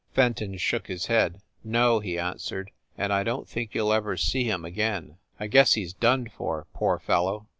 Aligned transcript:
Fenton 0.15 0.57
shook 0.57 0.87
his 0.87 1.05
head. 1.05 1.41
"No," 1.63 1.99
he 1.99 2.17
answered, 2.17 2.71
"and 2.97 3.11
1 3.11 3.23
don 3.23 3.45
t 3.45 3.51
think 3.51 3.75
you 3.75 3.83
ll 3.85 3.93
ever 3.93 4.17
see 4.17 4.45
him 4.45 4.65
again. 4.65 5.17
I 5.39 5.45
guess 5.45 5.73
he 5.73 5.83
s 5.85 5.93
done 5.93 6.27
for, 6.27 6.65
poor 6.73 6.97
fellow." 6.97 7.45